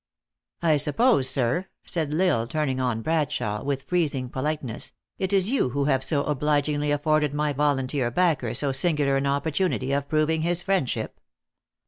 [0.63, 5.69] "I suppose, sir," said L Isle, turning on Bradshawe, with freezing politeness, "it is you
[5.69, 10.63] who have so obligingly afforded my volunteer backer so singular an opportunity of proving his
[10.63, 11.21] friendship?"